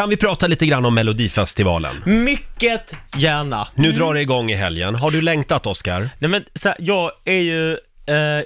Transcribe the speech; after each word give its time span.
Kan 0.00 0.08
vi 0.08 0.16
prata 0.16 0.46
lite 0.46 0.66
grann 0.66 0.86
om 0.86 0.94
Melodifestivalen? 0.94 1.94
Mycket 2.06 2.96
gärna. 3.16 3.68
Nu 3.74 3.92
drar 3.92 4.14
det 4.14 4.20
igång 4.20 4.50
i 4.50 4.54
helgen. 4.54 4.94
Har 4.94 5.10
du 5.10 5.20
längtat, 5.20 5.66
Oscar? 5.66 6.10
Nej 6.18 6.30
men 6.30 6.44
så 6.54 6.68
här, 6.68 6.76
jag 6.80 7.10
är 7.24 7.40
ju, 7.40 7.78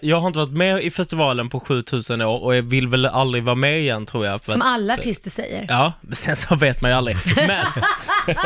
jag 0.03 0.21
har 0.21 0.27
inte 0.27 0.38
varit 0.38 0.50
med 0.53 0.82
i 0.82 0.90
festivalen 0.90 1.48
på 1.48 1.61
7000 1.61 2.22
år 2.22 2.38
och 2.45 2.56
jag 2.56 2.62
vill 2.62 2.88
väl 2.88 3.06
aldrig 3.06 3.45
vara 3.45 3.54
med 3.56 3.79
igen 3.80 4.06
tror 4.06 4.26
jag. 4.26 4.42
För 4.42 4.53
Som 4.53 4.62
att- 4.62 4.69
alla 4.69 4.94
artister 4.94 5.30
säger. 5.30 5.67
Ja, 5.69 5.92
men 6.01 6.17
sen 6.17 6.37
så 6.37 6.54
vet 6.54 6.80
man 6.80 6.90
ju 6.90 6.96
aldrig. 6.96 7.17
Men 7.37 7.66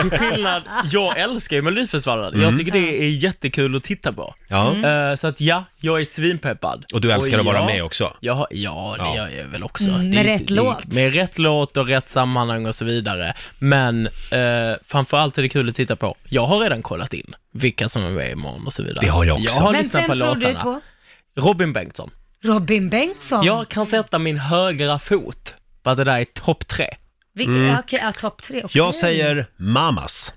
till 0.11 0.19
skillnad, 0.19 0.63
jag 0.93 1.19
älskar 1.19 1.57
ju 1.57 1.63
Melodifestivalen. 1.63 2.41
Jag 2.41 2.57
tycker 2.59 2.73
det 2.73 3.03
är 3.05 3.11
jättekul 3.25 3.77
att 3.77 3.83
titta 3.85 4.13
på. 4.13 4.35
Ja. 4.49 4.75
Eh, 4.89 5.15
så 5.15 5.27
att 5.27 5.41
ja, 5.41 5.65
jag 5.81 6.01
är 6.01 6.05
svinpeppad. 6.05 6.85
Och 6.95 7.01
du 7.01 7.13
älskar 7.13 7.39
att 7.39 7.45
vara 7.47 7.65
med 7.67 7.85
också? 7.85 8.13
Jag, 8.21 8.37
ja, 8.51 8.97
det 8.99 9.05
Ja. 9.05 9.17
gör 9.17 9.29
jag 9.39 9.45
väl 9.45 9.63
också. 9.63 9.89
Mm, 9.89 10.11
med 10.11 10.25
det- 10.27 10.33
rätt 10.35 10.49
det- 10.49 10.55
låt. 10.55 10.87
Med 10.93 11.15
rätt 11.15 11.39
låt 11.39 11.77
och 11.77 11.87
rätt 11.89 12.09
sammanhang 12.09 12.67
och 12.67 12.75
så 12.75 12.85
vidare. 12.85 13.35
Men 13.59 14.07
eh, 14.07 14.11
framförallt 14.87 15.39
är 15.39 15.43
det 15.43 15.49
kul 15.49 15.69
att 15.69 15.75
titta 15.75 15.97
på. 15.97 16.17
Jag 16.29 16.47
har 16.47 16.61
redan 16.61 16.83
kollat 16.83 17.15
in 17.15 17.35
vilka 17.53 17.89
som 17.89 18.05
är 18.05 18.11
med 18.11 18.31
imorgon 18.33 18.67
och 18.67 18.73
så 18.73 18.83
vidare. 18.83 19.01
Det 19.01 19.11
har 19.13 19.25
jag 19.25 19.37
också. 19.37 19.47
Jag 19.49 19.53
har 19.63 19.73
Men 19.73 19.81
lyssnat 19.81 20.03
vem 20.03 20.11
på 20.11 20.17
tror 20.17 20.27
låtarna. 20.35 20.49
du 20.49 20.55
på? 20.65 20.81
Robin 21.39 21.73
Bengtsson. 21.73 22.11
Robin 22.45 22.89
Bengtsson? 22.91 23.45
Jag 23.45 23.69
kan 23.69 23.87
sätta 23.87 24.19
min 24.19 24.39
högra 24.39 24.99
fot 24.99 25.55
på 25.83 25.91
att 25.91 25.97
det 25.97 26.05
där 26.05 26.21
är 26.21 26.25
topp 26.25 26.69
tre. 26.69 26.87
Vilka, 27.35 27.53
ja, 27.53 27.79
Okej, 27.79 28.01
ja, 28.03 28.13
topp 28.13 28.43
tre. 28.43 28.59
okej. 28.65 28.71
Jag 28.79 28.95
säger 28.95 29.47
Mamas. 29.57 30.33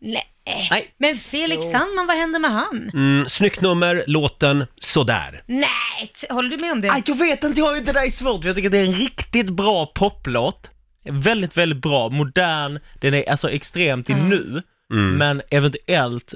Nej. 0.00 0.24
Nej. 0.70 0.94
Men 0.98 1.16
Felix 1.16 1.62
Sandman, 1.70 2.06
vad 2.06 2.16
händer 2.16 2.40
med 2.40 2.50
han? 2.52 2.90
Mm, 2.94 3.24
snyggt 3.28 3.60
nummer, 3.60 4.04
låten 4.06 4.64
sådär. 4.80 5.42
Nej, 5.46 6.12
t- 6.20 6.26
håller 6.30 6.50
du 6.50 6.58
med 6.58 6.72
om 6.72 6.80
det? 6.80 6.90
Aj, 6.90 7.02
jag 7.06 7.14
vet 7.18 7.44
inte, 7.44 7.60
jag, 7.60 7.84
det 7.86 7.92
där 7.92 8.06
är 8.06 8.10
svårt. 8.10 8.44
Jag 8.44 8.54
tycker 8.56 8.70
det 8.70 8.78
är 8.78 8.86
en 8.86 8.92
riktigt 8.92 9.50
bra 9.50 9.86
poplåt. 9.86 10.70
Väldigt, 11.10 11.56
väldigt 11.56 11.82
bra, 11.82 12.08
modern, 12.08 12.78
den 13.00 13.14
är 13.14 13.30
alltså 13.30 13.50
extremt 13.50 14.10
i 14.10 14.14
nu. 14.14 14.62
Men 14.90 15.42
eventuellt, 15.50 16.34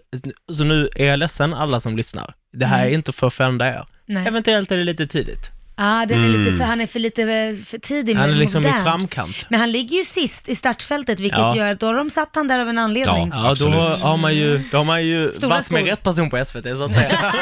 så 0.53 0.65
nu 0.65 0.89
är 0.97 1.07
jag 1.07 1.19
ledsen 1.19 1.55
alla 1.55 1.81
som 1.81 1.97
lyssnar. 1.97 2.35
Det 2.53 2.67
här 2.67 2.85
är 2.87 2.91
inte 2.91 3.13
för 3.13 3.27
att 3.27 3.33
offenda 3.33 3.67
er. 3.69 3.85
Nej. 4.13 4.27
Eventuellt 4.29 4.71
är 4.73 4.77
det 4.77 4.85
lite 4.85 5.07
tidigt. 5.07 5.51
ah, 5.77 6.07
den 6.07 6.25
är 6.25 6.29
lite 6.39 6.57
för, 6.57 6.65
han 6.65 6.81
är 6.81 6.87
för 6.87 6.99
lite 6.99 7.23
eh, 7.23 7.55
för 7.67 7.79
tidig 7.79 8.15
Han 8.15 8.25
är 8.25 8.29
med 8.29 8.39
liksom 8.39 8.63
i 8.63 8.67
modernt. 8.67 8.85
framkant. 8.85 9.37
Men 9.51 9.61
han 9.61 9.73
ligger 9.73 9.97
ju 9.99 10.05
sist 10.05 10.49
i 10.49 10.55
startfältet, 10.55 11.21
vilket 11.21 11.39
Ja. 11.39 11.57
gör 11.57 11.73
att 11.73 11.81
då 11.81 11.87
har 11.87 11.95
de 11.95 12.11
satt 12.11 12.31
han 12.35 12.49
där 12.49 12.59
av 12.59 12.69
en 12.69 12.79
anledning. 12.79 13.29
Ja. 13.33 13.37
Ja, 13.37 13.43
då 13.43 13.49
Absolut. 13.51 13.99
har 14.03 14.17
man 14.17 14.35
ju, 14.35 14.59
då 14.71 14.77
har 14.77 14.85
man 14.85 15.07
ju 15.07 15.33
Stora 15.33 15.49
varit 15.49 15.71
med 15.71 15.81
skor. 15.83 15.91
rätt 15.91 16.03
person 16.03 16.31
på 16.31 16.45
SVT 16.45 16.77
så 16.77 16.85
att 16.85 16.95
säga. 16.95 17.19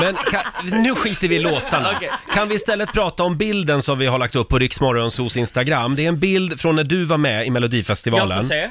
Men 0.00 0.14
kan, 0.14 0.40
nu 0.82 0.94
skiter 0.94 1.28
vi 1.28 1.36
i 1.36 1.38
låtarna. 1.38 1.88
Kan 2.34 2.48
vi 2.48 2.54
istället 2.54 2.92
prata 2.92 3.22
om 3.22 3.36
bilden 3.38 3.82
som 3.82 3.98
vi 3.98 4.06
har 4.06 4.18
lagt 4.18 4.36
upp 4.36 4.48
på 4.48 4.58
Riksmorgonsos 4.58 5.36
Instagram? 5.36 5.94
Det 5.96 6.04
är 6.04 6.08
en 6.08 6.18
bild 6.18 6.60
från 6.60 6.76
när 6.76 6.84
du 6.84 7.04
var 7.04 7.18
med 7.18 7.42
i 7.42 7.44
Jag 7.46 7.52
Melodifestivalen. 7.52 8.40
får 8.40 8.48
se. 8.48 8.60
Eh, 8.62 8.70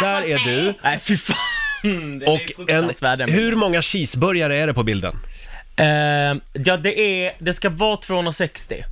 där 0.00 0.28
är 0.30 0.38
du. 0.44 0.74
Nej, 0.82 0.98
fy 0.98 1.16
fan. 1.16 1.36
Den 1.82 2.22
är 2.22 2.28
Och 2.28 2.40
en, 2.40 2.48
fruktansvärd, 2.56 3.18
den 3.18 3.28
hur 3.28 3.56
många 3.56 3.82
cheeseburgare 3.82 4.56
är 4.58 4.66
det 4.66 4.74
på 4.74 4.82
bilden? 4.82 5.16
Eh, 5.76 5.86
ja, 6.64 6.76
det 6.76 7.00
är, 7.00 7.32
det 7.38 7.52
ska 7.52 7.70
vara 7.70 7.96
260. 7.96 8.84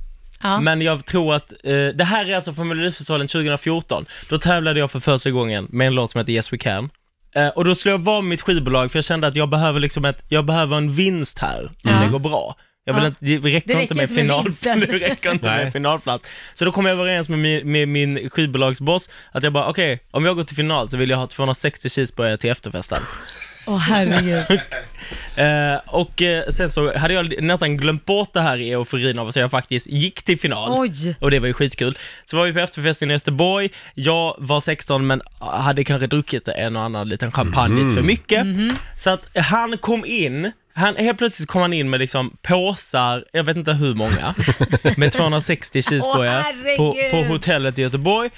Ja. 0.43 0.59
Men 0.59 0.81
jag 0.81 1.05
tror 1.05 1.35
att, 1.35 1.51
eh, 1.63 1.87
det 1.95 2.03
här 2.03 2.29
är 2.29 2.35
alltså 2.35 2.53
från 2.53 2.67
Melodifestivalen 2.67 3.27
2014. 3.27 4.05
Då 4.29 4.37
tävlade 4.37 4.79
jag 4.79 4.91
för 4.91 4.99
första 4.99 5.31
gången 5.31 5.67
med 5.69 5.87
en 5.87 5.93
låt 5.95 6.11
som 6.11 6.19
heter 6.19 6.33
Yes 6.33 6.53
We 6.53 6.57
Can. 6.57 6.89
Eh, 7.35 7.47
och 7.47 7.65
då 7.65 7.75
skulle 7.75 7.93
jag 7.93 7.99
vara 7.99 8.21
med 8.21 8.29
mitt 8.29 8.41
skivbolag 8.41 8.91
för 8.91 8.97
jag 8.97 9.05
kände 9.05 9.27
att 9.27 9.35
jag 9.35 9.49
behöver 9.49 9.79
liksom 9.79 10.05
ett, 10.05 10.23
jag 10.29 10.45
behöver 10.45 10.77
en 10.77 10.91
vinst 10.93 11.39
här 11.39 11.71
om 11.83 12.01
det 12.01 12.07
går 12.11 12.19
bra. 12.19 12.55
Jag 12.87 12.93
vill 12.93 13.03
Ja. 13.03 13.07
inte, 13.07 13.47
det 13.47 13.55
räcker, 13.55 13.73
Det 13.75 13.81
inte 13.81 13.93
med 13.95 14.09
final, 14.09 14.43
det 14.61 14.75
räcker 14.75 15.31
inte 15.31 15.45
med 15.45 15.73
finalplats. 15.73 16.29
Så 16.53 16.65
då 16.65 16.71
kom 16.71 16.85
jag 16.85 16.93
överens 16.99 17.29
med 17.29 17.39
min, 17.39 17.71
med 17.71 17.87
min 17.87 18.29
skivbolagsboss 18.29 19.09
att 19.31 19.43
jag 19.43 19.53
bara, 19.53 19.67
okej, 19.67 19.99
om 20.11 20.25
jag 20.25 20.35
går 20.35 20.43
till 20.43 20.55
final 20.55 20.89
så 20.89 20.97
vill 20.97 21.09
jag 21.09 21.17
ha 21.17 21.27
260 21.27 21.89
cheeseburgare 21.89 22.37
till 22.37 22.49
efterfesten. 22.49 22.99
Åh 23.67 23.77
herregud. 23.77 24.59
Eh, 25.35 25.75
och 25.85 26.21
eh, 26.21 26.43
sen 26.49 26.69
så 26.69 26.97
hade 26.97 27.13
jag 27.13 27.41
nästan 27.43 27.77
glömt 27.77 28.05
bort 28.05 28.33
det 28.33 28.41
här 28.41 28.57
i 28.57 28.71
euforin 28.71 29.19
av 29.19 29.27
att 29.27 29.35
jag 29.35 29.51
faktiskt 29.51 29.87
gick 29.87 30.23
till 30.23 30.39
final. 30.39 30.71
Oj. 30.81 31.15
Och 31.19 31.31
det 31.31 31.39
var 31.39 31.47
ju 31.47 31.53
skitkul. 31.53 31.97
Så 32.25 32.37
var 32.37 32.45
vi 32.45 32.53
på 32.53 32.59
efterfesten 32.59 33.09
i 33.11 33.13
Göteborg. 33.13 33.69
Jag 33.93 34.35
var 34.37 34.59
16 34.59 35.07
men 35.07 35.21
hade 35.39 35.83
kanske 35.83 36.07
druckit 36.07 36.47
en 36.47 36.75
och 36.75 36.81
annan 36.81 37.09
liten 37.09 37.31
champagne 37.31 37.81
lite 37.83 37.95
för 37.95 38.01
mycket. 38.03 38.45
Så 38.95 39.09
att 39.09 39.37
han 39.37 39.77
kom 39.77 40.05
in, 40.05 40.51
han, 40.77 40.95
helt 40.95 41.17
plötsligt 41.17 41.49
kom 41.49 41.61
han 41.61 41.73
in 41.73 41.89
med 41.89 41.99
liksom 41.99 42.37
påsar, 42.41 43.25
jag 43.33 43.43
vet 43.43 43.57
inte 43.57 43.73
hur 43.73 43.95
många, 43.95 44.35
med 44.97 45.11
260 45.13 45.81
cheeseburgare 45.81 46.43
på, 46.77 46.93
herregud. 46.93 47.11
på 47.11 47.33
hotellet 47.33 47.79
i 47.79 47.81
Göteborg. 47.81 48.29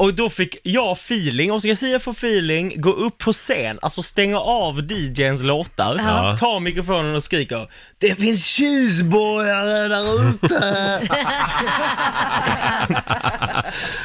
Och 0.00 0.14
då 0.14 0.30
fick 0.30 0.56
jag 0.62 0.92
feeling, 0.92 1.52
Oscar 1.52 1.74
Sia 1.74 1.98
får 2.00 2.12
feeling, 2.12 2.80
gå 2.80 2.92
upp 2.92 3.18
på 3.18 3.32
scen, 3.32 3.78
alltså 3.82 4.02
stänga 4.02 4.38
av 4.38 4.92
DJns 4.92 5.42
låtar, 5.42 5.96
Ja. 5.98 6.36
ta 6.40 6.58
mikrofonen 6.60 7.14
och 7.14 7.24
skrika 7.24 7.66
Det 7.98 8.14
finns 8.18 8.44
cheeseburgare 8.46 9.88
där 9.88 10.28
ute! 10.28 11.08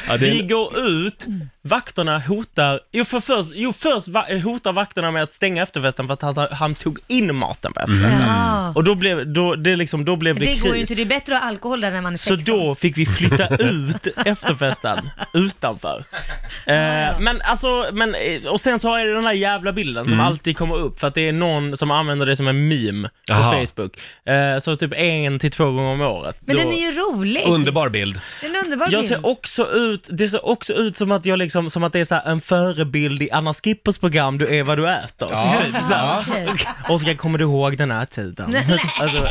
Ja, 0.07 0.17
det 0.17 0.27
är 0.29 0.31
Vi 0.33 0.41
går 0.41 0.79
ut, 0.79 1.25
vakterna 1.61 2.19
hotar, 2.19 2.79
jo, 2.91 3.05
för 3.05 3.19
först, 3.19 3.49
jo 3.53 3.73
först 3.73 4.07
va, 4.07 4.25
hotar 4.43 4.73
vakterna 4.73 5.11
med 5.11 5.23
att 5.23 5.33
stänga 5.33 5.63
efterfesten 5.63 6.07
för 6.07 6.13
att 6.13 6.21
han, 6.21 6.47
han 6.51 6.75
tog 6.75 6.99
in 7.07 7.35
maten 7.35 7.73
på 7.73 7.79
efterfesten. 7.79 8.27
Jaha. 8.27 8.71
Och 8.75 8.83
då 8.83 8.95
blev, 8.95 9.33
då, 9.33 9.55
det 9.55 9.75
liksom, 9.75 10.05
då 10.05 10.15
blev 10.15 10.35
det, 10.39 10.45
Det 10.45 10.55
går 10.55 10.67
ju 10.67 10.71
kris. 10.71 10.81
inte, 10.81 10.95
det 10.95 11.01
är 11.01 11.19
bättre 11.19 11.35
att 11.35 11.41
ha 11.41 11.49
alkohol 11.49 11.81
där 11.81 11.91
när 11.91 12.01
man 12.01 12.13
är 12.13 12.17
Så 12.17 12.35
16. 12.35 12.57
då 12.59 12.75
fick 12.75 12.97
vi 12.97 13.05
flytta 13.05 13.47
ut 13.57 14.07
efterfesten 14.25 15.09
utanför. 15.33 15.84
Eh, 16.67 17.19
men 17.19 17.41
alltså, 17.41 17.89
men, 17.93 18.15
eh, 18.15 18.45
och 18.51 18.61
sen 18.61 18.79
så 18.79 18.89
har 18.89 18.99
jag 18.99 19.15
den 19.15 19.25
här 19.25 19.33
jävla 19.33 19.73
bilden 19.73 20.05
som 20.09 20.19
alltid 20.19 20.57
kommer 20.57 20.75
upp 20.75 20.99
för 20.99 21.07
att 21.07 21.15
det 21.15 21.27
är 21.27 21.33
någon 21.33 21.77
som 21.77 21.91
använder 21.91 22.25
det 22.25 22.35
som 22.35 22.47
en 22.47 22.67
meme 22.67 23.07
på 23.07 23.13
Jaha. 23.27 23.51
Facebook. 23.65 23.99
Eh, 24.25 24.59
så 24.59 24.75
typ 24.75 24.93
en 24.95 25.39
till 25.39 25.51
två 25.51 25.65
gånger 25.65 25.91
om 25.93 26.01
året. 26.01 26.37
Men 26.47 26.55
Då- 26.55 26.61
den 26.61 26.71
är 26.71 26.81
ju 26.81 26.91
rolig. 26.91 27.43
underbar 27.47 27.89
bild. 27.89 28.19
Den 28.41 28.55
är 28.55 28.59
underbar 28.59 28.87
jag 28.91 29.01
bild. 29.01 29.09
ser 29.09 29.25
också 29.25 29.67
ut, 29.67 30.09
det 30.11 30.27
ser 30.27 30.45
också 30.45 30.73
ut 30.73 30.97
som 30.97 31.11
att 31.11 31.25
jag 31.25 31.39
liksom, 31.39 31.69
som 31.69 31.83
att 31.83 31.93
det 31.93 31.99
är 31.99 32.03
så 32.03 32.15
här 32.15 32.25
en 32.31 32.41
förebild 32.41 33.21
i 33.21 33.31
Anna 33.31 33.53
Skippers 33.53 33.97
program 33.97 34.37
Du 34.37 34.55
är 34.55 34.63
vad 34.63 34.77
du 34.77 34.89
äter. 34.89 35.27
Ja. 35.31 35.55
Typ 35.65 35.83
så 35.83 35.93
här. 35.93 36.25
Okej. 36.29 36.49
Oskar, 36.89 37.13
kommer 37.13 37.37
du 37.37 37.43
ihåg 37.43 37.77
den 37.77 37.91
här 37.91 38.05
tiden? 38.05 38.55
alltså, 39.01 39.17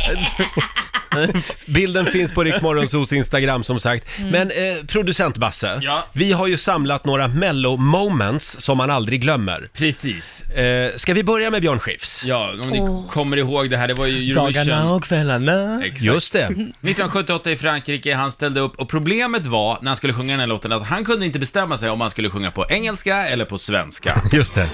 Bilden 1.65 2.05
finns 2.05 2.31
på 2.33 2.43
Riksmorgonsos 2.43 3.13
Instagram 3.13 3.63
som 3.63 3.79
sagt. 3.79 4.05
Mm. 4.19 4.31
Men 4.31 4.51
eh, 4.51 4.85
producent 4.87 5.37
Basse, 5.37 5.79
Ja. 5.81 6.03
vi 6.13 6.31
har 6.33 6.47
ju 6.47 6.57
samlat 6.57 7.05
några 7.05 7.27
mello-moments 7.27 8.61
som 8.61 8.77
man 8.77 8.89
aldrig 8.89 9.21
glömmer. 9.21 9.69
Precis. 9.73 10.41
Eh, 10.41 10.95
ska 10.97 11.13
vi 11.13 11.23
börja 11.23 11.49
med 11.49 11.61
Björn 11.61 11.79
Skifs? 11.79 12.21
Ja, 12.25 12.51
om 12.63 12.69
ni 12.69 12.79
Åh. 12.81 13.09
kommer 13.09 13.37
ihåg 13.37 13.69
det 13.69 13.77
här, 13.77 13.87
det 13.87 13.93
var 13.93 14.05
ju 14.05 14.33
dagarna 14.33 14.61
Eurovision. 14.71 14.91
och 14.91 15.03
kvällarna. 15.03 15.81
Exakt. 15.83 16.01
Just 16.01 16.33
det. 16.33 16.43
1978 16.45 17.51
i 17.51 17.55
Frankrike, 17.57 18.15
han 18.15 18.31
ställde 18.31 18.59
upp 18.59 18.75
och 18.79 18.89
problemet 18.89 19.45
var 19.45 19.77
när 19.81 19.87
han 19.89 19.97
skulle 19.97 20.13
sjunga 20.13 20.31
den 20.33 20.39
här 20.39 20.47
låten 20.47 20.71
att 20.71 20.87
han 20.87 21.05
kunde 21.05 21.25
inte 21.25 21.39
bestämma 21.39 21.77
sig 21.77 21.89
om 21.89 22.01
han 22.01 22.09
skulle 22.09 22.29
sjunga 22.29 22.51
på 22.51 22.65
engelska 22.69 23.15
eller 23.27 23.45
på 23.45 23.57
svenska. 23.57 24.21
Just 24.31 24.55
det. 24.55 24.69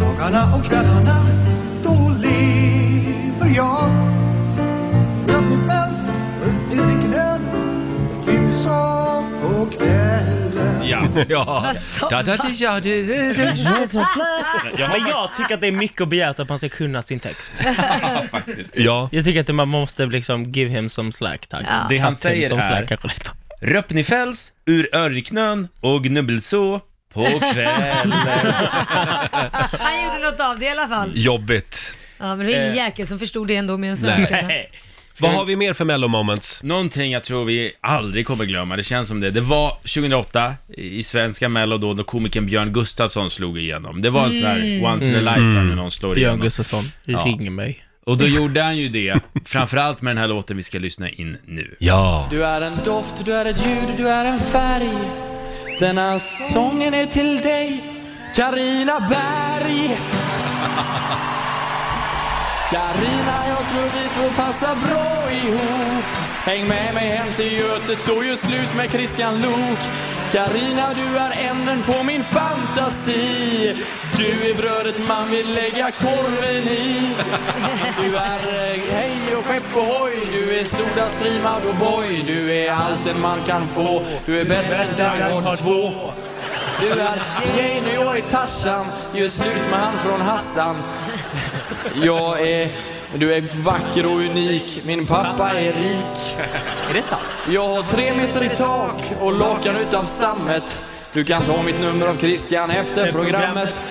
Dagarna 0.00 0.54
och 0.56 0.64
kvällarna, 0.64 1.26
då 1.84 2.14
lever 2.22 3.56
jag. 3.56 4.05
Ja. 11.28 11.74
Ja. 12.00 12.08
Da, 12.10 12.22
da, 12.22 12.36
ja, 12.58 12.80
det. 12.80 13.02
Men 14.78 15.06
jag 15.08 15.32
tycker 15.36 15.54
att 15.54 15.60
det 15.60 15.66
är 15.66 15.72
mycket 15.72 16.00
att 16.00 16.08
begära 16.08 16.30
att 16.30 16.48
man 16.48 16.58
ska 16.58 16.68
kunna 16.68 17.02
sin 17.02 17.20
text. 17.20 17.54
faktiskt. 18.30 18.70
ja. 18.74 19.08
Jag 19.12 19.24
tycker 19.24 19.40
att 19.40 19.54
man 19.54 19.68
måste 19.68 20.06
liksom 20.06 20.44
give 20.52 20.70
him 20.70 20.88
some 20.88 21.12
slack, 21.12 21.46
tack. 21.46 21.64
Ja. 21.68 21.86
Det 21.88 21.98
han 21.98 22.16
säger 22.16 22.48
some 22.48 22.62
är- 22.62 22.68
slack, 22.68 22.88
kanske 22.88 23.08
lite. 23.08 23.30
Röpnifels 23.60 24.52
ur 24.66 24.88
örknön 24.94 25.68
och 25.80 26.04
gnubbelså 26.04 26.80
på 27.12 27.24
kvällen. 27.52 28.12
Han 29.78 30.04
gjorde 30.04 30.18
något 30.30 30.40
av 30.40 30.58
det 30.58 30.64
i 30.66 30.70
alla 30.70 30.88
fall. 30.88 31.10
Jobbigt. 31.14 31.92
Ja, 32.18 32.26
men 32.26 32.38
det 32.38 32.44
var 32.44 32.50
ingen 32.52 32.70
Eh. 32.70 32.76
jäkel 32.76 33.06
som 33.06 33.18
förstod 33.18 33.48
det 33.48 33.56
ändå 33.56 33.76
med 33.78 33.90
en 33.90 33.96
svenska. 33.96 34.42
Nej. 34.46 34.70
Vad 35.20 35.30
har 35.32 35.44
vi 35.44 35.56
mer 35.56 35.72
för 35.72 35.84
mello-moments? 35.84 36.62
Någonting 36.62 37.12
jag 37.12 37.24
tror 37.24 37.44
vi 37.44 37.72
aldrig 37.80 38.26
kommer 38.26 38.44
glömma, 38.44 38.76
det 38.76 38.82
känns 38.82 39.08
som 39.08 39.20
det. 39.20 39.30
Det 39.30 39.40
var 39.40 39.70
2008 39.70 40.54
i 40.76 41.02
svenska 41.02 41.48
Mello 41.48 41.78
då, 41.78 41.94
då 41.94 42.04
komikern 42.04 42.46
Björn 42.46 42.72
Gustafsson 42.72 43.30
slog 43.30 43.58
igenom. 43.58 44.02
Det 44.02 44.10
var 44.10 44.24
en 44.24 44.32
sån 44.32 44.46
här 44.46 44.82
once 44.84 45.06
in 45.06 45.14
a 45.16 45.20
lifetime 45.20 45.62
när 45.62 45.76
någon 45.76 45.90
slår 45.90 46.14
Björn 46.14 46.18
igenom. 46.28 46.40
Gustafsson, 46.40 46.84
Ja. 47.04 47.18
ring 47.26 47.54
mig. 47.54 47.82
Och 48.06 48.18
då 48.18 48.26
gjorde 48.26 48.62
han 48.62 48.76
ju 48.76 48.88
det, 48.88 49.20
framförallt 49.44 50.02
med 50.02 50.10
den 50.10 50.18
här 50.20 50.28
låten 50.28 50.56
vi 50.56 50.62
ska 50.62 50.78
lyssna 50.78 51.08
in 51.08 51.38
nu. 51.44 51.76
Ja. 51.78 52.26
Du 52.30 52.44
är 52.44 52.60
en 52.60 52.78
doft, 52.84 53.24
du 53.24 53.32
är 53.32 53.44
ett 53.44 53.66
ljud, 53.66 53.96
du 53.96 54.08
är 54.08 54.24
en 54.24 54.38
färg 54.40 54.88
Denna 55.80 56.20
sången 56.52 56.94
är 56.94 57.06
till 57.06 57.36
dig, 57.40 57.84
Karina 58.34 59.00
Berg 59.00 59.98
Karina, 62.70 63.48
jag 63.48 63.58
tror 63.68 63.84
vi 63.84 64.08
två 64.08 64.42
passar 64.42 64.74
bra 64.74 65.32
ihop 65.32 66.04
Häng 66.46 66.68
med 66.68 66.94
mig 66.94 67.08
hem 67.08 67.32
till 67.36 67.52
Götet 67.52 68.08
och 68.08 68.24
gör 68.24 68.36
slut 68.36 68.76
med 68.76 68.90
Christian 68.90 69.40
Lok. 69.40 69.78
Karina, 70.32 70.94
du 70.94 71.18
är 71.18 71.50
änden 71.50 71.82
på 71.82 72.02
min 72.02 72.24
fantasi. 72.24 73.76
Du 74.16 74.50
är 74.50 74.54
brödet 74.54 75.08
man 75.08 75.30
vill 75.30 75.54
lägga 75.54 75.90
korven 75.90 76.68
i. 76.68 77.14
Du 78.02 78.16
är 78.16 78.72
eh, 78.72 78.80
hej 78.92 79.36
och 79.36 79.44
skepp 79.44 79.76
och 79.76 79.82
hoj. 79.82 80.12
Du 80.32 80.58
är 80.58 80.64
sodastreamad 80.64 81.62
och 81.64 81.74
boy. 81.74 82.22
Du 82.26 82.54
är 82.54 82.72
allt 82.72 83.06
en 83.06 83.20
man 83.20 83.44
kan 83.46 83.68
få. 83.68 84.02
Du 84.26 84.40
är 84.40 84.44
bättre 84.44 84.76
än 84.76 84.96
Dagmar 84.96 85.56
2. 85.56 85.92
Du 86.80 86.90
är 86.90 87.18
Jane 87.56 87.98
och 87.98 88.04
jag 88.04 88.18
är 88.18 88.22
Tarzan. 88.22 88.86
Gör 89.14 89.28
slut 89.28 89.70
med 89.70 89.80
han 89.80 89.98
från 89.98 90.20
Hassan. 90.20 90.76
Jag 91.94 92.40
är... 92.48 92.70
Du 93.14 93.34
är 93.34 93.62
vacker 93.62 94.06
och 94.06 94.12
unik. 94.16 94.80
Min 94.84 95.06
pappa 95.06 95.50
är 95.50 95.72
rik. 95.72 96.36
Är 96.90 96.94
det 96.94 97.02
sant? 97.02 97.22
Jag 97.48 97.68
har 97.68 97.82
tre 97.82 98.14
meter 98.14 98.44
i 98.44 98.48
tak 98.48 99.12
och 99.20 99.38
lakan 99.38 99.76
utav 99.76 100.04
sammet. 100.04 100.82
Du 101.12 101.24
kan 101.24 101.42
ta 101.42 101.62
mitt 101.62 101.80
nummer 101.80 102.06
av 102.06 102.18
Christian 102.18 102.70
efter 102.70 103.12
programmet. 103.12 103.82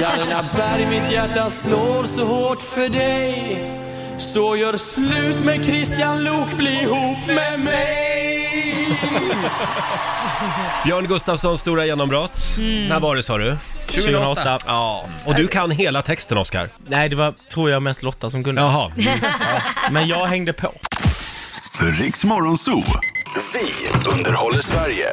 Carina 0.00 0.48
Berg, 0.56 0.86
mitt 0.86 1.12
hjärta 1.12 1.50
slår 1.50 2.04
så 2.04 2.24
hårt 2.24 2.62
för 2.62 2.88
dig. 2.88 3.72
Så 4.18 4.56
gör 4.56 4.76
slut 4.76 5.44
med 5.44 5.64
Christian 5.64 6.24
Lok, 6.24 6.56
bli 6.56 6.80
ihop 6.80 7.26
med 7.26 7.60
mig. 7.60 8.05
Björn 10.84 11.06
Gustafssons 11.06 11.60
stora 11.60 11.86
genombrott. 11.86 12.40
När 12.58 13.00
var 13.00 13.16
det 13.16 13.22
sa 13.22 13.38
du? 13.38 13.56
2008. 13.86 14.58
Ja, 14.66 15.08
och 15.24 15.34
du 15.34 15.48
kan 15.48 15.70
hela 15.70 16.02
texten 16.02 16.38
Oscar. 16.38 16.68
Nej, 16.86 17.08
det 17.08 17.16
var, 17.16 17.34
tror 17.52 17.70
jag, 17.70 17.82
mest 17.82 18.02
Lotta 18.02 18.30
som 18.30 18.44
kunde. 18.44 18.60
Jaha. 18.60 18.92
Men 19.90 20.08
jag 20.08 20.26
hängde 20.26 20.52
på. 20.52 20.72
Riks 21.80 22.24
Morgonzoo. 22.24 22.82
Vi 23.52 23.88
underhåller 24.10 24.60
Sverige. 24.60 25.06